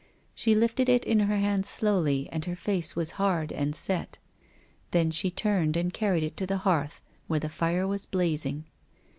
She 0.33 0.55
lifted 0.55 0.89
it 0.89 1.05
in 1.05 1.19
her 1.19 1.37
hands 1.37 1.69
slowly 1.69 2.27
and 2.31 2.45
her 2.45 2.55
face 2.55 2.95
was 2.95 3.11
hard 3.21 3.51
and 3.51 3.75
set. 3.75 4.17
Then 4.89 5.11
she 5.11 5.29
turned 5.29 5.77
and 5.77 5.93
carried 5.93 6.23
it 6.23 6.35
to 6.37 6.47
the 6.47 6.57
hearth, 6.65 7.01
where 7.27 7.39
the 7.39 7.49
fire 7.49 7.85
was 7.87 8.07
blazing. 8.07 8.65